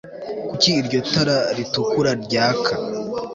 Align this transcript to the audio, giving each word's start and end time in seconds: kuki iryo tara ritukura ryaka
kuki 0.49 0.69
iryo 0.81 0.99
tara 1.11 1.37
ritukura 1.57 2.11
ryaka 2.25 2.71